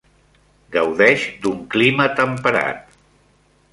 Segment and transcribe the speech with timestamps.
[0.75, 2.97] Gaudeix d'un clima temperat.